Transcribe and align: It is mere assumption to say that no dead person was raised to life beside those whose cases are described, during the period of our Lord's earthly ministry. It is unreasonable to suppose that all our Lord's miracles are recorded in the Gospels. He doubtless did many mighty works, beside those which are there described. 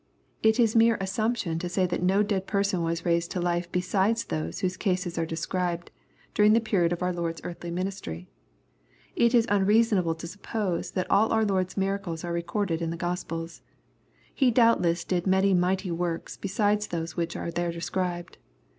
It 0.41 0.59
is 0.59 0.75
mere 0.75 0.97
assumption 0.99 1.59
to 1.59 1.69
say 1.69 1.85
that 1.85 2.01
no 2.01 2.23
dead 2.23 2.47
person 2.47 2.81
was 2.81 3.05
raised 3.05 3.29
to 3.33 3.39
life 3.39 3.71
beside 3.71 4.15
those 4.29 4.61
whose 4.61 4.75
cases 4.75 5.15
are 5.19 5.27
described, 5.27 5.91
during 6.33 6.53
the 6.53 6.59
period 6.59 6.91
of 6.91 7.03
our 7.03 7.13
Lord's 7.13 7.39
earthly 7.43 7.69
ministry. 7.69 8.27
It 9.15 9.35
is 9.35 9.45
unreasonable 9.47 10.15
to 10.15 10.25
suppose 10.25 10.89
that 10.93 11.05
all 11.11 11.31
our 11.31 11.45
Lord's 11.45 11.77
miracles 11.77 12.23
are 12.23 12.33
recorded 12.33 12.81
in 12.81 12.89
the 12.89 12.97
Gospels. 12.97 13.61
He 14.33 14.49
doubtless 14.49 15.03
did 15.03 15.27
many 15.27 15.53
mighty 15.53 15.91
works, 15.91 16.35
beside 16.35 16.81
those 16.81 17.15
which 17.15 17.35
are 17.35 17.51
there 17.51 17.71
described. 17.71 18.39